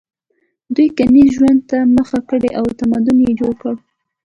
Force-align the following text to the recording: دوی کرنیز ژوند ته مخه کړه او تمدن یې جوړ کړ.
دوی 0.75 0.87
کرنیز 0.97 1.29
ژوند 1.35 1.59
ته 1.69 1.77
مخه 1.95 2.19
کړه 2.29 2.49
او 2.59 2.65
تمدن 2.79 3.17
یې 3.25 3.31
جوړ 3.39 3.53
کړ. 3.61 3.75